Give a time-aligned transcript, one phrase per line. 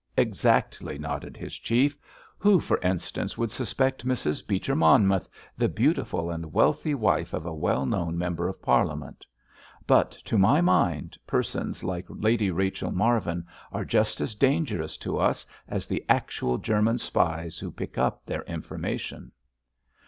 [0.17, 1.95] "Exactly," nodded his chief.
[2.39, 4.47] "Who, for instance, would suspect Mrs.
[4.47, 9.27] Beecher Monmouth, the beautiful and wealthy wife of a well known member of Parliament?
[9.85, 15.45] But, to my mind, persons like Lady Rachel Marvin are just as dangerous to us
[15.67, 19.31] as the actual German spies who pick up their information."